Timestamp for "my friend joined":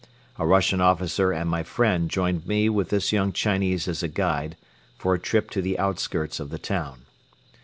1.47-2.47